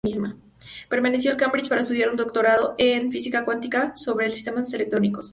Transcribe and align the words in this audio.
Permaneció 0.89 1.29
en 1.29 1.37
Cambridge 1.37 1.69
para 1.69 1.81
estudiar 1.81 2.09
un 2.09 2.17
doctorado 2.17 2.73
en 2.79 3.11
física 3.11 3.45
cuántica 3.45 3.93
sobre 3.95 4.25
los 4.25 4.33
sistemas 4.33 4.73
electrónicos. 4.73 5.29